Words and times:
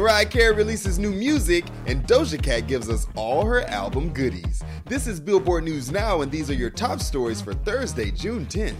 Mariah 0.00 0.24
Carey 0.24 0.54
releases 0.54 0.98
new 0.98 1.12
music, 1.12 1.66
and 1.84 2.02
Doja 2.06 2.42
Cat 2.42 2.66
gives 2.66 2.88
us 2.88 3.06
all 3.16 3.44
her 3.44 3.60
album 3.66 4.14
goodies. 4.14 4.62
This 4.86 5.06
is 5.06 5.20
Billboard 5.20 5.64
News 5.64 5.90
Now, 5.90 6.22
and 6.22 6.32
these 6.32 6.48
are 6.48 6.54
your 6.54 6.70
top 6.70 7.00
stories 7.00 7.42
for 7.42 7.52
Thursday, 7.52 8.10
June 8.10 8.46
10th. 8.46 8.76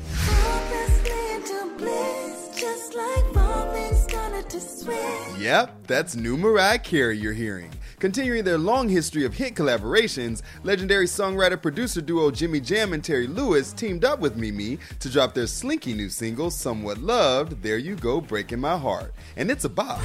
Yep, 5.39 5.87
that's 5.87 6.17
new 6.17 6.39
Mariah 6.39 6.79
Carey 6.79 7.19
you're 7.19 7.35
hearing. 7.35 7.71
Continuing 7.99 8.43
their 8.43 8.57
long 8.57 8.89
history 8.89 9.27
of 9.27 9.35
hit 9.35 9.55
collaborations, 9.55 10.41
legendary 10.63 11.05
songwriter 11.05 11.61
producer 11.61 12.01
duo 12.01 12.31
Jimmy 12.31 12.61
Jam 12.61 12.95
and 12.95 13.05
Terry 13.05 13.27
Lewis 13.27 13.75
teamed 13.75 14.07
up 14.07 14.21
with 14.21 14.39
Mimi 14.39 14.79
to 15.01 15.11
drop 15.11 15.35
their 15.35 15.47
slinky 15.47 15.93
new 15.93 16.09
single, 16.09 16.51
Somewhat 16.51 16.97
Loved, 16.97 17.63
There 17.63 17.77
You 17.77 17.95
Go, 17.95 18.23
Breaking 18.23 18.61
My 18.61 18.79
Heart. 18.79 19.13
And 19.37 19.51
it's 19.51 19.67
a 19.67 19.69
bop. 19.69 20.01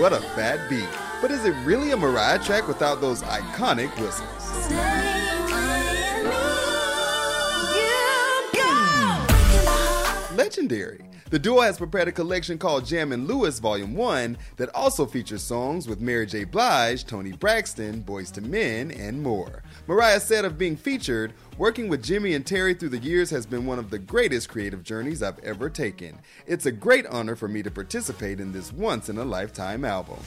What 0.00 0.14
a 0.14 0.20
fat 0.34 0.70
beat. 0.70 0.88
But 1.20 1.30
is 1.30 1.44
it 1.44 1.50
really 1.62 1.90
a 1.90 1.96
Mariah 1.98 2.38
track 2.38 2.66
without 2.66 3.02
those 3.02 3.20
iconic 3.20 3.94
whistles? 4.00 4.70
Legendary. 10.34 11.04
The 11.30 11.38
duo 11.38 11.60
has 11.60 11.78
prepared 11.78 12.08
a 12.08 12.12
collection 12.12 12.58
called 12.58 12.86
Jam 12.86 13.12
and 13.12 13.28
Lewis 13.28 13.60
Volume 13.60 13.94
1 13.94 14.36
that 14.56 14.74
also 14.74 15.06
features 15.06 15.44
songs 15.44 15.86
with 15.86 16.00
Mary 16.00 16.26
J. 16.26 16.42
Blige, 16.42 17.04
Toni 17.06 17.30
Braxton, 17.30 18.02
Boyz 18.02 18.36
II 18.36 18.48
Men, 18.48 18.90
and 18.90 19.22
more. 19.22 19.62
Mariah 19.86 20.18
said 20.18 20.44
of 20.44 20.58
being 20.58 20.76
featured, 20.76 21.32
working 21.56 21.88
with 21.88 22.02
Jimmy 22.02 22.34
and 22.34 22.44
Terry 22.44 22.74
through 22.74 22.88
the 22.88 22.98
years 22.98 23.30
has 23.30 23.46
been 23.46 23.64
one 23.64 23.78
of 23.78 23.90
the 23.90 23.98
greatest 24.00 24.48
creative 24.48 24.82
journeys 24.82 25.22
I've 25.22 25.38
ever 25.44 25.70
taken. 25.70 26.18
It's 26.48 26.66
a 26.66 26.72
great 26.72 27.06
honor 27.06 27.36
for 27.36 27.46
me 27.46 27.62
to 27.62 27.70
participate 27.70 28.40
in 28.40 28.50
this 28.50 28.72
once 28.72 29.08
in 29.08 29.16
a 29.16 29.24
lifetime 29.24 29.84
album. 29.84 30.18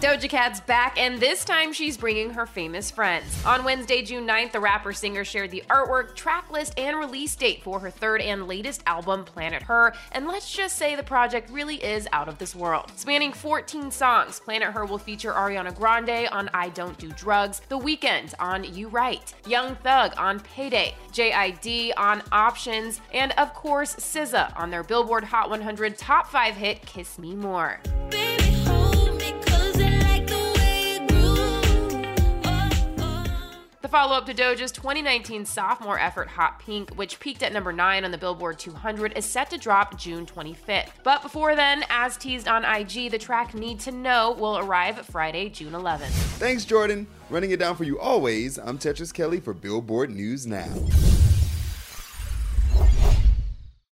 Doja 0.00 0.28
Cat's 0.28 0.60
back, 0.60 0.98
and 1.00 1.18
this 1.18 1.42
time 1.42 1.72
she's 1.72 1.96
bringing 1.96 2.28
her 2.28 2.44
famous 2.44 2.90
friends. 2.90 3.42
On 3.46 3.64
Wednesday, 3.64 4.02
June 4.02 4.26
9th, 4.26 4.52
the 4.52 4.60
rapper 4.60 4.92
singer 4.92 5.24
shared 5.24 5.50
the 5.50 5.62
artwork, 5.70 6.14
track 6.14 6.50
list, 6.50 6.78
and 6.78 6.98
release 6.98 7.34
date 7.34 7.62
for 7.62 7.80
her 7.80 7.90
third 7.90 8.20
and 8.20 8.46
latest 8.46 8.82
album, 8.86 9.24
Planet 9.24 9.62
Her, 9.62 9.94
and 10.12 10.28
let's 10.28 10.52
just 10.52 10.76
say 10.76 10.96
the 10.96 11.02
project 11.02 11.50
really 11.50 11.76
is 11.82 12.06
out 12.12 12.28
of 12.28 12.36
this 12.36 12.54
world. 12.54 12.92
Spanning 12.96 13.32
14 13.32 13.90
songs, 13.90 14.38
Planet 14.38 14.68
Her 14.68 14.84
will 14.84 14.98
feature 14.98 15.32
Ariana 15.32 15.74
Grande 15.74 16.28
on 16.30 16.50
I 16.52 16.68
Don't 16.68 16.98
Do 16.98 17.08
Drugs, 17.12 17.62
The 17.70 17.78
Weeknd 17.78 18.34
on 18.38 18.64
You 18.64 18.88
Right, 18.88 19.32
Young 19.46 19.76
Thug 19.76 20.12
on 20.18 20.40
Payday, 20.40 20.94
JID 21.10 21.94
on 21.96 22.22
Options, 22.32 23.00
and 23.14 23.32
of 23.32 23.54
course, 23.54 23.96
SZA 23.96 24.54
on 24.58 24.70
their 24.70 24.82
Billboard 24.82 25.24
Hot 25.24 25.48
100 25.48 25.96
Top 25.96 26.28
5 26.28 26.54
hit 26.54 26.82
Kiss 26.82 27.18
Me 27.18 27.34
More. 27.34 27.80
Baby. 28.10 28.25
Follow 33.96 34.14
up 34.14 34.26
to 34.26 34.34
Doja's 34.34 34.72
2019 34.72 35.46
sophomore 35.46 35.98
effort, 35.98 36.28
Hot 36.28 36.58
Pink, 36.58 36.90
which 36.96 37.18
peaked 37.18 37.42
at 37.42 37.50
number 37.54 37.72
9 37.72 38.04
on 38.04 38.10
the 38.10 38.18
Billboard 38.18 38.58
200, 38.58 39.16
is 39.16 39.24
set 39.24 39.48
to 39.48 39.56
drop 39.56 39.98
June 39.98 40.26
25th. 40.26 40.90
But 41.02 41.22
before 41.22 41.56
then, 41.56 41.82
as 41.88 42.18
teased 42.18 42.46
on 42.46 42.62
IG, 42.62 43.10
the 43.10 43.16
track 43.16 43.54
Need 43.54 43.80
to 43.80 43.92
Know 43.92 44.32
will 44.32 44.58
arrive 44.58 44.98
Friday, 45.06 45.48
June 45.48 45.72
11th. 45.72 46.10
Thanks, 46.36 46.66
Jordan. 46.66 47.06
Running 47.30 47.52
it 47.52 47.58
down 47.58 47.74
for 47.74 47.84
you 47.84 47.98
always, 47.98 48.58
I'm 48.58 48.76
Tetris 48.76 49.14
Kelly 49.14 49.40
for 49.40 49.54
Billboard 49.54 50.10
News 50.10 50.46
Now. 50.46 50.74